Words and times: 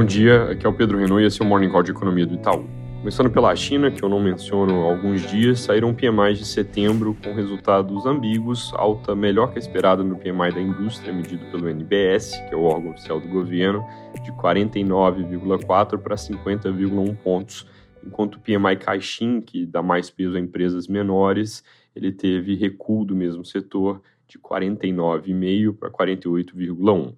Bom 0.00 0.06
dia, 0.06 0.44
aqui 0.44 0.64
é 0.64 0.68
o 0.68 0.72
Pedro 0.72 0.96
Renault 0.96 1.22
e 1.22 1.26
esse 1.26 1.42
é 1.42 1.44
o 1.44 1.46
Morning 1.46 1.68
Call 1.68 1.82
de 1.82 1.90
Economia 1.90 2.24
do 2.24 2.32
Itaú. 2.32 2.64
Começando 3.00 3.28
pela 3.28 3.54
China, 3.54 3.90
que 3.90 4.02
eu 4.02 4.08
não 4.08 4.18
menciono 4.18 4.80
há 4.80 4.90
alguns 4.90 5.28
dias, 5.28 5.60
saíram 5.60 5.92
PMIs 5.92 6.38
de 6.38 6.46
setembro 6.46 7.14
com 7.22 7.34
resultados 7.34 8.06
ambíguos, 8.06 8.72
alta 8.76 9.14
melhor 9.14 9.52
que 9.52 9.58
a 9.58 9.60
esperada 9.60 10.02
no 10.02 10.16
PMI 10.16 10.54
da 10.54 10.60
indústria, 10.62 11.12
medido 11.12 11.44
pelo 11.50 11.68
NBS, 11.68 12.30
que 12.48 12.54
é 12.54 12.56
o 12.56 12.62
órgão 12.62 12.92
oficial 12.92 13.20
do 13.20 13.28
governo, 13.28 13.84
de 14.24 14.32
49,4 14.32 15.98
para 15.98 16.16
50,1 16.16 17.16
pontos, 17.16 17.66
enquanto 18.02 18.36
o 18.36 18.40
PMI 18.40 18.76
Caixin, 18.76 19.42
que 19.42 19.66
dá 19.66 19.82
mais 19.82 20.08
peso 20.08 20.34
a 20.34 20.40
empresas 20.40 20.88
menores, 20.88 21.62
ele 21.94 22.10
teve 22.10 22.54
recuo 22.54 23.04
do 23.04 23.14
mesmo 23.14 23.44
setor 23.44 24.00
de 24.26 24.38
49,5 24.38 25.76
para 25.76 25.90
48,1. 25.90 27.12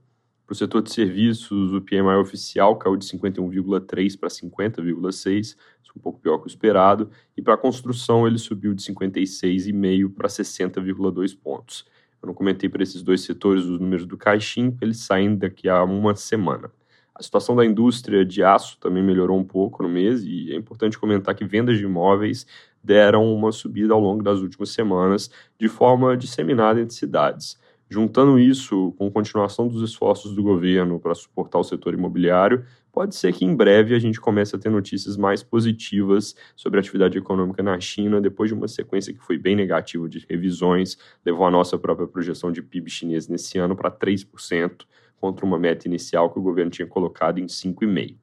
Para 0.52 0.56
o 0.56 0.58
setor 0.58 0.82
de 0.82 0.92
serviços, 0.92 1.72
o 1.72 1.80
PMI 1.80 2.20
oficial 2.20 2.76
caiu 2.76 2.94
de 2.94 3.06
51,3 3.06 4.18
para 4.20 4.28
50,6, 4.28 5.56
um 5.96 5.98
pouco 5.98 6.20
pior 6.20 6.36
que 6.36 6.46
o 6.46 6.46
esperado, 6.46 7.08
e 7.34 7.40
para 7.40 7.54
a 7.54 7.56
construção 7.56 8.26
ele 8.26 8.36
subiu 8.36 8.74
de 8.74 8.82
56,5 8.82 10.12
para 10.14 10.28
60,2 10.28 11.34
pontos. 11.42 11.86
Eu 12.22 12.26
não 12.26 12.34
comentei 12.34 12.68
para 12.68 12.82
esses 12.82 13.02
dois 13.02 13.22
setores 13.22 13.64
os 13.64 13.80
números 13.80 14.04
do 14.04 14.18
Caixin, 14.18 14.76
eles 14.82 14.98
saem 14.98 15.34
daqui 15.36 15.70
a 15.70 15.82
uma 15.84 16.14
semana. 16.14 16.70
A 17.14 17.22
situação 17.22 17.56
da 17.56 17.64
indústria 17.64 18.22
de 18.22 18.42
aço 18.42 18.76
também 18.78 19.02
melhorou 19.02 19.38
um 19.38 19.44
pouco 19.44 19.82
no 19.82 19.88
mês 19.88 20.22
e 20.22 20.52
é 20.52 20.54
importante 20.54 20.98
comentar 20.98 21.34
que 21.34 21.46
vendas 21.46 21.78
de 21.78 21.84
imóveis 21.84 22.46
deram 22.84 23.24
uma 23.32 23.52
subida 23.52 23.94
ao 23.94 24.00
longo 24.00 24.22
das 24.22 24.40
últimas 24.40 24.68
semanas 24.68 25.30
de 25.58 25.68
forma 25.68 26.14
disseminada 26.14 26.78
entre 26.78 26.94
cidades. 26.94 27.56
Juntando 27.92 28.38
isso 28.38 28.94
com 28.96 29.10
continuação 29.10 29.68
dos 29.68 29.82
esforços 29.82 30.34
do 30.34 30.42
governo 30.42 30.98
para 30.98 31.14
suportar 31.14 31.58
o 31.58 31.62
setor 31.62 31.92
imobiliário, 31.92 32.64
pode 32.90 33.14
ser 33.14 33.34
que 33.34 33.44
em 33.44 33.54
breve 33.54 33.94
a 33.94 33.98
gente 33.98 34.18
comece 34.18 34.56
a 34.56 34.58
ter 34.58 34.70
notícias 34.70 35.14
mais 35.14 35.42
positivas 35.42 36.34
sobre 36.56 36.78
a 36.78 36.80
atividade 36.80 37.18
econômica 37.18 37.62
na 37.62 37.78
China, 37.78 38.18
depois 38.18 38.48
de 38.48 38.54
uma 38.54 38.66
sequência 38.66 39.12
que 39.12 39.22
foi 39.22 39.36
bem 39.36 39.54
negativa 39.54 40.08
de 40.08 40.24
revisões, 40.26 40.96
levou 41.22 41.44
a 41.44 41.50
nossa 41.50 41.76
própria 41.76 42.08
projeção 42.08 42.50
de 42.50 42.62
PIB 42.62 42.88
chinês 42.88 43.28
nesse 43.28 43.58
ano 43.58 43.76
para 43.76 43.90
3%, 43.90 44.86
contra 45.20 45.44
uma 45.44 45.58
meta 45.58 45.86
inicial 45.86 46.32
que 46.32 46.38
o 46.38 46.42
governo 46.42 46.70
tinha 46.70 46.88
colocado 46.88 47.40
em 47.40 47.46
5,5%. 47.46 48.21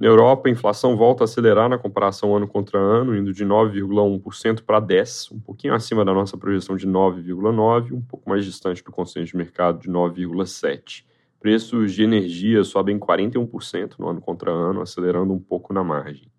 Na 0.00 0.06
Europa, 0.06 0.48
a 0.48 0.50
inflação 0.50 0.96
volta 0.96 1.24
a 1.24 1.26
acelerar 1.26 1.68
na 1.68 1.76
comparação 1.76 2.34
ano 2.34 2.48
contra 2.48 2.78
ano, 2.78 3.14
indo 3.14 3.34
de 3.34 3.44
9,1% 3.44 4.62
para 4.62 4.80
10%, 4.80 5.32
um 5.32 5.40
pouquinho 5.40 5.74
acima 5.74 6.02
da 6.06 6.14
nossa 6.14 6.38
projeção 6.38 6.74
de 6.74 6.88
9,9%, 6.88 7.92
um 7.92 8.00
pouco 8.00 8.30
mais 8.30 8.46
distante 8.46 8.82
do 8.82 8.90
consenso 8.90 9.32
de 9.32 9.36
mercado 9.36 9.78
de 9.78 9.90
9,7%. 9.90 11.04
Preços 11.38 11.92
de 11.92 12.02
energia 12.02 12.64
sobem 12.64 12.98
41% 12.98 13.96
no 13.98 14.08
ano 14.08 14.22
contra 14.22 14.50
ano, 14.50 14.80
acelerando 14.80 15.34
um 15.34 15.38
pouco 15.38 15.70
na 15.74 15.84
margem. 15.84 16.30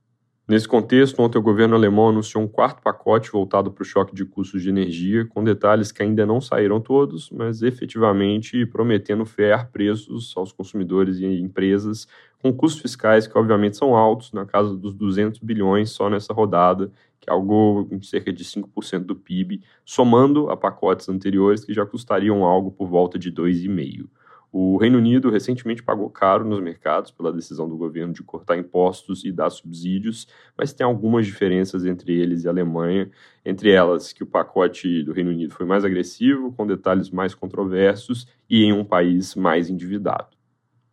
Nesse 0.52 0.68
contexto, 0.68 1.18
ontem 1.22 1.38
o 1.38 1.42
governo 1.42 1.76
alemão 1.76 2.10
anunciou 2.10 2.44
um 2.44 2.48
quarto 2.48 2.82
pacote 2.82 3.32
voltado 3.32 3.72
para 3.72 3.84
o 3.84 3.86
choque 3.86 4.14
de 4.14 4.26
custos 4.26 4.62
de 4.62 4.68
energia, 4.68 5.26
com 5.26 5.42
detalhes 5.42 5.94
que 5.94 6.04
ainda 6.04 6.26
não 6.26 6.42
saíram 6.42 6.82
todos, 6.82 7.30
mas 7.32 7.62
efetivamente 7.62 8.66
prometendo 8.66 9.26
ferrar 9.26 9.72
preços 9.72 10.34
aos 10.36 10.52
consumidores 10.52 11.20
e 11.20 11.26
empresas, 11.26 12.06
com 12.42 12.52
custos 12.52 12.82
fiscais 12.82 13.28
que 13.28 13.38
obviamente 13.38 13.78
são 13.78 13.96
altos, 13.96 14.34
na 14.34 14.46
casa 14.46 14.76
dos 14.76 14.94
200 14.94 15.40
bilhões 15.40 15.92
só 15.92 16.10
nessa 16.10 16.34
rodada, 16.34 16.92
que 17.22 17.30
é 17.30 17.34
algo 17.34 17.88
em 17.90 18.02
cerca 18.02 18.34
de 18.34 18.44
5% 18.44 19.06
do 19.06 19.16
PIB, 19.16 19.62
somando 19.86 20.50
a 20.50 20.58
pacotes 20.58 21.08
anteriores 21.08 21.64
que 21.64 21.74
já 21.74 21.86
custariam 21.86 22.44
algo 22.44 22.72
por 22.72 22.90
volta 22.90 23.18
de 23.18 23.32
2,5%. 23.32 24.10
O 24.54 24.76
Reino 24.76 24.98
Unido 24.98 25.30
recentemente 25.30 25.82
pagou 25.82 26.10
caro 26.10 26.44
nos 26.44 26.60
mercados 26.60 27.10
pela 27.10 27.32
decisão 27.32 27.70
do 27.70 27.78
governo 27.78 28.12
de 28.12 28.22
cortar 28.22 28.58
impostos 28.58 29.24
e 29.24 29.32
dar 29.32 29.50
subsídios, 29.50 30.28
mas 30.58 30.74
tem 30.74 30.86
algumas 30.86 31.26
diferenças 31.26 31.86
entre 31.86 32.20
eles 32.20 32.44
e 32.44 32.48
a 32.50 32.52
Alemanha, 32.52 33.10
entre 33.46 33.72
elas 33.72 34.12
que 34.12 34.24
o 34.24 34.28
pacote 34.28 35.04
do 35.04 35.14
Reino 35.14 35.32
Unido 35.32 35.54
foi 35.54 35.66
mais 35.66 35.86
agressivo, 35.86 36.52
com 36.52 36.68
detalhes 36.68 37.10
mais 37.10 37.34
controversos 37.34 38.28
e 38.50 38.66
em 38.66 38.74
um 38.74 38.84
país 38.84 39.36
mais 39.36 39.70
endividado. 39.70 40.36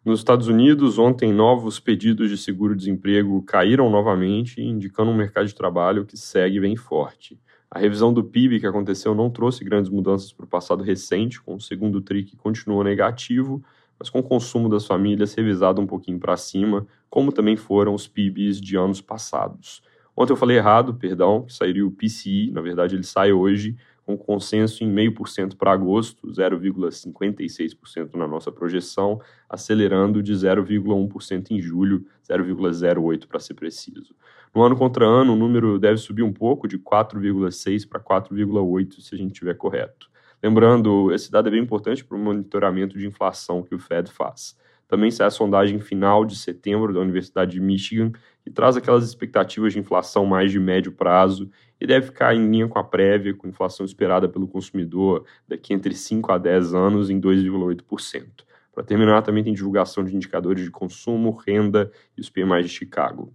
Nos 0.04 0.20
Estados 0.20 0.46
Unidos, 0.46 0.96
ontem 0.96 1.32
novos 1.32 1.80
pedidos 1.80 2.30
de 2.30 2.38
seguro-desemprego 2.38 3.42
caíram 3.42 3.90
novamente, 3.90 4.62
indicando 4.62 5.10
um 5.10 5.16
mercado 5.16 5.48
de 5.48 5.54
trabalho 5.54 6.06
que 6.06 6.16
segue 6.16 6.60
bem 6.60 6.76
forte. 6.76 7.36
A 7.70 7.78
revisão 7.78 8.12
do 8.12 8.24
PIB 8.24 8.60
que 8.60 8.66
aconteceu 8.66 9.14
não 9.14 9.28
trouxe 9.28 9.62
grandes 9.62 9.90
mudanças 9.90 10.32
para 10.32 10.44
o 10.44 10.48
passado 10.48 10.82
recente, 10.82 11.40
com 11.40 11.56
o 11.56 11.60
segundo 11.60 12.00
TRI 12.00 12.24
que 12.24 12.36
continuou 12.36 12.82
negativo, 12.82 13.62
mas 13.98 14.08
com 14.08 14.20
o 14.20 14.22
consumo 14.22 14.68
das 14.68 14.86
famílias 14.86 15.34
revisado 15.34 15.80
um 15.80 15.86
pouquinho 15.86 16.18
para 16.18 16.36
cima, 16.36 16.86
como 17.10 17.32
também 17.32 17.56
foram 17.56 17.94
os 17.94 18.06
PIBs 18.06 18.60
de 18.60 18.76
anos 18.76 19.00
passados. 19.00 19.82
Ontem 20.16 20.32
eu 20.32 20.36
falei 20.36 20.56
errado, 20.56 20.94
perdão, 20.94 21.42
que 21.42 21.52
sairia 21.52 21.86
o 21.86 21.90
PCI, 21.90 22.50
na 22.50 22.60
verdade 22.60 22.96
ele 22.96 23.04
sai 23.04 23.32
hoje, 23.32 23.76
com 24.08 24.16
consenso 24.16 24.82
em 24.82 24.94
0,5% 24.94 25.54
para 25.54 25.70
agosto, 25.70 26.28
0,56% 26.28 28.14
na 28.14 28.26
nossa 28.26 28.50
projeção, 28.50 29.20
acelerando 29.46 30.22
de 30.22 30.32
0,1% 30.32 31.50
em 31.50 31.60
julho, 31.60 32.06
0,08% 32.26 33.26
para 33.26 33.38
ser 33.38 33.52
preciso. 33.52 34.16
No 34.54 34.62
ano 34.62 34.74
contra 34.76 35.04
ano, 35.04 35.34
o 35.34 35.36
número 35.36 35.78
deve 35.78 35.98
subir 35.98 36.22
um 36.22 36.32
pouco, 36.32 36.66
de 36.66 36.78
4,6% 36.78 37.86
para 37.86 38.00
4,8%, 38.00 38.98
se 39.02 39.14
a 39.14 39.18
gente 39.18 39.32
estiver 39.32 39.54
correto. 39.54 40.08
Lembrando, 40.42 41.12
esse 41.12 41.30
dado 41.30 41.48
é 41.48 41.50
bem 41.50 41.62
importante 41.62 42.02
para 42.02 42.16
o 42.16 42.20
monitoramento 42.20 42.96
de 42.96 43.06
inflação 43.06 43.62
que 43.62 43.74
o 43.74 43.78
Fed 43.78 44.10
faz. 44.10 44.56
Também 44.88 45.10
sai 45.10 45.26
a 45.26 45.30
sondagem 45.30 45.78
final 45.78 46.24
de 46.24 46.34
setembro 46.34 46.94
da 46.94 47.00
Universidade 47.00 47.52
de 47.52 47.60
Michigan, 47.60 48.10
que 48.42 48.50
traz 48.50 48.74
aquelas 48.74 49.04
expectativas 49.04 49.74
de 49.74 49.78
inflação 49.78 50.24
mais 50.24 50.50
de 50.50 50.58
médio 50.58 50.92
prazo 50.92 51.50
e 51.78 51.86
deve 51.86 52.06
ficar 52.06 52.34
em 52.34 52.50
linha 52.50 52.66
com 52.66 52.78
a 52.78 52.84
prévia, 52.84 53.34
com 53.34 53.46
inflação 53.46 53.84
esperada 53.84 54.26
pelo 54.28 54.48
consumidor 54.48 55.26
daqui 55.46 55.74
entre 55.74 55.94
5 55.94 56.32
a 56.32 56.38
10 56.38 56.74
anos 56.74 57.10
em 57.10 57.20
2,8%. 57.20 58.24
Para 58.72 58.82
terminar, 58.82 59.22
também 59.22 59.44
tem 59.44 59.52
divulgação 59.52 60.02
de 60.02 60.16
indicadores 60.16 60.64
de 60.64 60.70
consumo, 60.70 61.32
renda 61.32 61.92
e 62.16 62.20
os 62.20 62.30
PMI 62.30 62.62
de 62.62 62.68
Chicago. 62.68 63.32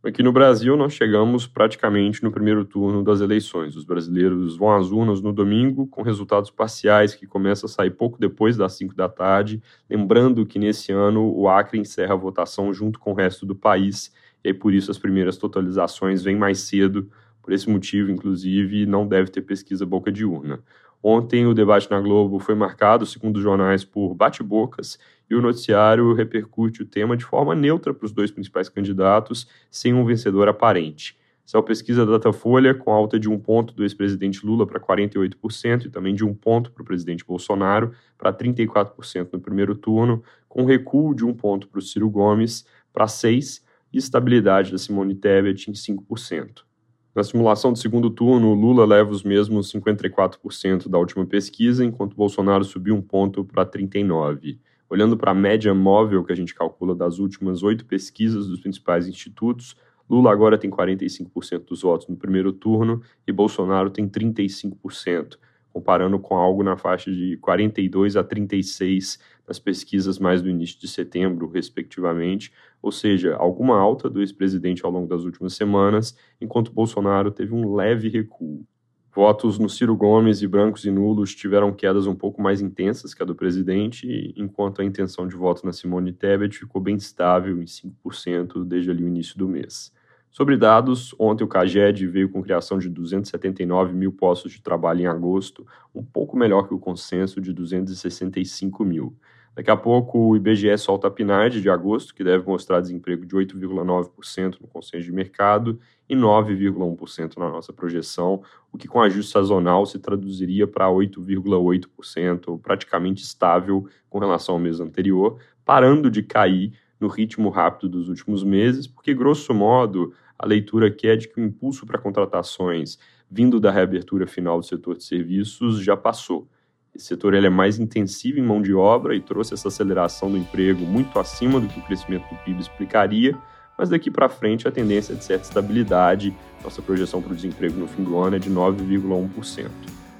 Aqui 0.00 0.22
no 0.22 0.30
Brasil, 0.30 0.76
nós 0.76 0.92
chegamos 0.92 1.48
praticamente 1.48 2.22
no 2.22 2.30
primeiro 2.30 2.64
turno 2.64 3.02
das 3.02 3.20
eleições. 3.20 3.74
Os 3.74 3.82
brasileiros 3.82 4.56
vão 4.56 4.70
às 4.76 4.92
urnas 4.92 5.20
no 5.20 5.32
domingo, 5.32 5.88
com 5.88 6.02
resultados 6.02 6.52
parciais 6.52 7.16
que 7.16 7.26
começam 7.26 7.66
a 7.66 7.70
sair 7.70 7.90
pouco 7.90 8.16
depois 8.16 8.56
das 8.56 8.74
5 8.74 8.94
da 8.94 9.08
tarde. 9.08 9.60
Lembrando 9.90 10.46
que 10.46 10.56
nesse 10.56 10.92
ano 10.92 11.36
o 11.36 11.48
Acre 11.48 11.80
encerra 11.80 12.14
a 12.14 12.16
votação 12.16 12.72
junto 12.72 13.00
com 13.00 13.10
o 13.10 13.14
resto 13.14 13.44
do 13.44 13.56
país, 13.56 14.12
e 14.44 14.54
por 14.54 14.72
isso 14.72 14.88
as 14.88 14.98
primeiras 14.98 15.36
totalizações 15.36 16.22
vêm 16.22 16.36
mais 16.36 16.60
cedo. 16.60 17.10
Por 17.42 17.52
esse 17.52 17.68
motivo, 17.68 18.08
inclusive, 18.08 18.86
não 18.86 19.04
deve 19.04 19.32
ter 19.32 19.42
pesquisa 19.42 19.84
boca 19.84 20.12
de 20.12 20.24
urna. 20.24 20.60
Ontem, 21.02 21.46
o 21.46 21.54
debate 21.54 21.90
na 21.90 22.00
Globo 22.00 22.38
foi 22.38 22.54
marcado, 22.54 23.06
segundo 23.06 23.36
os 23.36 23.42
jornais, 23.42 23.84
por 23.84 24.14
bate-bocas 24.14 24.98
e 25.30 25.34
o 25.34 25.42
noticiário 25.42 26.12
repercute 26.12 26.82
o 26.82 26.86
tema 26.86 27.16
de 27.16 27.24
forma 27.24 27.54
neutra 27.54 27.94
para 27.94 28.04
os 28.04 28.12
dois 28.12 28.30
principais 28.30 28.68
candidatos, 28.68 29.46
sem 29.70 29.94
um 29.94 30.04
vencedor 30.04 30.48
aparente. 30.48 31.16
A 31.54 31.62
pesquisa 31.62 32.04
da 32.04 32.12
Datafolha, 32.12 32.74
com 32.74 32.90
alta 32.90 33.18
de 33.18 33.28
um 33.28 33.38
ponto 33.38 33.72
do 33.72 33.82
ex-presidente 33.82 34.44
Lula 34.44 34.66
para 34.66 34.78
48% 34.78 35.86
e 35.86 35.90
também 35.90 36.14
de 36.14 36.22
um 36.22 36.34
ponto 36.34 36.70
para 36.70 36.82
o 36.82 36.84
presidente 36.84 37.24
Bolsonaro 37.24 37.92
para 38.18 38.30
34% 38.30 39.30
no 39.32 39.40
primeiro 39.40 39.74
turno, 39.74 40.22
com 40.46 40.66
recuo 40.66 41.14
de 41.14 41.24
um 41.24 41.32
ponto 41.32 41.66
para 41.66 41.78
o 41.78 41.82
Ciro 41.82 42.10
Gomes 42.10 42.66
para 42.92 43.06
6% 43.06 43.62
e 43.90 43.96
estabilidade 43.96 44.70
da 44.70 44.76
Simone 44.76 45.14
Tebet 45.14 45.70
em 45.70 45.72
5%. 45.72 46.67
Na 47.14 47.24
simulação 47.24 47.72
do 47.72 47.78
segundo 47.78 48.10
turno, 48.10 48.54
Lula 48.54 48.84
leva 48.84 49.10
os 49.10 49.22
mesmos 49.22 49.72
54% 49.72 50.88
da 50.88 50.98
última 50.98 51.26
pesquisa, 51.26 51.84
enquanto 51.84 52.14
Bolsonaro 52.14 52.64
subiu 52.64 52.94
um 52.94 53.02
ponto 53.02 53.44
para 53.44 53.66
39%. 53.66 54.58
Olhando 54.90 55.18
para 55.18 55.32
a 55.32 55.34
média 55.34 55.74
móvel 55.74 56.24
que 56.24 56.32
a 56.32 56.36
gente 56.36 56.54
calcula 56.54 56.94
das 56.94 57.18
últimas 57.18 57.62
oito 57.62 57.84
pesquisas 57.84 58.46
dos 58.46 58.60
principais 58.60 59.06
institutos, 59.06 59.76
Lula 60.08 60.32
agora 60.32 60.56
tem 60.56 60.70
45% 60.70 61.66
dos 61.66 61.82
votos 61.82 62.08
no 62.08 62.16
primeiro 62.16 62.52
turno 62.52 63.02
e 63.26 63.32
Bolsonaro 63.32 63.90
tem 63.90 64.08
35%, 64.08 65.36
comparando 65.70 66.18
com 66.18 66.36
algo 66.36 66.62
na 66.62 66.76
faixa 66.76 67.12
de 67.12 67.36
42 67.38 68.16
a 68.16 68.24
36 68.24 69.18
nas 69.48 69.58
pesquisas 69.58 70.18
mais 70.18 70.42
do 70.42 70.50
início 70.50 70.78
de 70.78 70.86
setembro, 70.86 71.48
respectivamente, 71.48 72.52
ou 72.82 72.92
seja, 72.92 73.34
alguma 73.34 73.78
alta 73.78 74.10
do 74.10 74.20
ex-presidente 74.20 74.84
ao 74.84 74.92
longo 74.92 75.08
das 75.08 75.24
últimas 75.24 75.54
semanas, 75.54 76.16
enquanto 76.38 76.70
Bolsonaro 76.70 77.30
teve 77.30 77.54
um 77.54 77.74
leve 77.74 78.08
recuo. 78.10 78.64
Votos 79.10 79.58
no 79.58 79.68
Ciro 79.68 79.96
Gomes 79.96 80.42
e 80.42 80.46
brancos 80.46 80.84
e 80.84 80.90
nulos 80.90 81.34
tiveram 81.34 81.72
quedas 81.72 82.06
um 82.06 82.14
pouco 82.14 82.40
mais 82.40 82.60
intensas 82.60 83.14
que 83.14 83.22
a 83.22 83.26
do 83.26 83.34
presidente, 83.34 84.32
enquanto 84.36 84.80
a 84.80 84.84
intenção 84.84 85.26
de 85.26 85.34
voto 85.34 85.64
na 85.64 85.72
Simone 85.72 86.12
Tebet 86.12 86.58
ficou 86.58 86.80
bem 86.80 86.94
estável 86.94 87.60
em 87.60 87.64
5% 87.64 88.64
desde 88.64 88.90
ali 88.90 89.02
o 89.02 89.08
início 89.08 89.36
do 89.36 89.48
mês. 89.48 89.92
Sobre 90.30 90.56
dados, 90.56 91.14
ontem 91.18 91.42
o 91.42 91.48
CAGED 91.48 92.06
veio 92.06 92.28
com 92.28 92.42
criação 92.42 92.78
de 92.78 92.88
279 92.88 93.94
mil 93.94 94.12
postos 94.12 94.52
de 94.52 94.60
trabalho 94.60 95.00
em 95.00 95.06
agosto, 95.06 95.66
um 95.94 96.04
pouco 96.04 96.36
melhor 96.36 96.68
que 96.68 96.74
o 96.74 96.78
consenso 96.78 97.40
de 97.40 97.52
265 97.52 98.84
mil. 98.84 99.16
Daqui 99.58 99.72
a 99.72 99.76
pouco 99.76 100.20
o 100.20 100.36
IBGE 100.36 100.78
solta 100.78 101.08
a 101.08 101.10
PNAD 101.10 101.60
de 101.60 101.68
agosto, 101.68 102.14
que 102.14 102.22
deve 102.22 102.46
mostrar 102.46 102.80
desemprego 102.80 103.26
de 103.26 103.34
8,9% 103.34 104.60
no 104.60 104.68
consenso 104.68 105.04
de 105.04 105.10
mercado 105.10 105.80
e 106.08 106.14
9,1% 106.14 107.36
na 107.38 107.50
nossa 107.50 107.72
projeção, 107.72 108.40
o 108.72 108.78
que 108.78 108.86
com 108.86 109.02
ajuste 109.02 109.32
sazonal 109.32 109.84
se 109.84 109.98
traduziria 109.98 110.64
para 110.64 110.86
8,8%, 110.86 112.60
praticamente 112.62 113.24
estável 113.24 113.88
com 114.08 114.20
relação 114.20 114.54
ao 114.54 114.60
mês 114.60 114.78
anterior, 114.78 115.40
parando 115.64 116.08
de 116.08 116.22
cair 116.22 116.72
no 117.00 117.08
ritmo 117.08 117.48
rápido 117.48 117.88
dos 117.88 118.08
últimos 118.08 118.44
meses, 118.44 118.86
porque 118.86 119.12
grosso 119.12 119.52
modo 119.52 120.14
a 120.38 120.46
leitura 120.46 120.86
aqui 120.86 121.08
é 121.08 121.16
de 121.16 121.26
que 121.26 121.40
o 121.40 121.44
impulso 121.44 121.84
para 121.84 121.98
contratações 121.98 122.96
vindo 123.28 123.58
da 123.58 123.72
reabertura 123.72 124.24
final 124.24 124.60
do 124.60 124.64
setor 124.64 124.96
de 124.96 125.02
serviços 125.02 125.82
já 125.82 125.96
passou. 125.96 126.48
Esse 126.98 127.06
setor 127.06 127.32
ele 127.32 127.46
é 127.46 127.50
mais 127.50 127.78
intensivo 127.78 128.40
em 128.40 128.42
mão 128.42 128.60
de 128.60 128.74
obra 128.74 129.14
e 129.14 129.20
trouxe 129.20 129.54
essa 129.54 129.68
aceleração 129.68 130.28
do 130.32 130.36
emprego 130.36 130.84
muito 130.84 131.16
acima 131.20 131.60
do 131.60 131.68
que 131.68 131.78
o 131.78 131.82
crescimento 131.84 132.24
do 132.28 132.34
PIB 132.42 132.60
explicaria, 132.60 133.36
mas 133.78 133.88
daqui 133.88 134.10
para 134.10 134.28
frente 134.28 134.66
a 134.66 134.72
tendência 134.72 135.12
é 135.12 135.16
de 135.16 135.24
certa 135.24 135.44
estabilidade. 135.44 136.34
Nossa 136.64 136.82
projeção 136.82 137.22
para 137.22 137.32
o 137.32 137.36
desemprego 137.36 137.78
no 137.78 137.86
fim 137.86 138.02
do 138.02 138.18
ano 138.18 138.34
é 138.34 138.40
de 138.40 138.50
9,1%. 138.50 139.68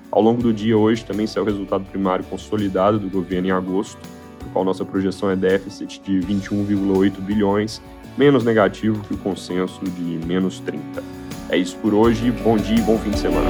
Ao 0.08 0.22
longo 0.22 0.40
do 0.40 0.52
dia 0.52 0.78
hoje 0.78 1.04
também 1.04 1.26
saiu 1.26 1.42
o 1.42 1.46
resultado 1.46 1.84
primário 1.84 2.24
consolidado 2.26 3.00
do 3.00 3.10
governo 3.10 3.48
em 3.48 3.50
agosto, 3.50 3.98
no 4.44 4.50
qual 4.52 4.64
nossa 4.64 4.84
projeção 4.84 5.28
é 5.28 5.34
déficit 5.34 6.00
de 6.00 6.20
21,8 6.20 7.20
bilhões, 7.20 7.82
menos 8.16 8.44
negativo 8.44 9.02
que 9.02 9.14
o 9.14 9.18
consenso 9.18 9.84
de 9.84 10.24
menos 10.24 10.60
30. 10.60 11.02
É 11.48 11.56
isso 11.56 11.76
por 11.78 11.92
hoje, 11.92 12.30
bom 12.30 12.56
dia 12.56 12.78
e 12.78 12.82
bom 12.82 12.96
fim 12.98 13.10
de 13.10 13.18
semana. 13.18 13.48